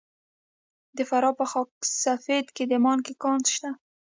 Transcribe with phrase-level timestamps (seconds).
[0.97, 1.69] د فراه په خاک
[2.03, 3.69] سفید کې د مالګې کان شته.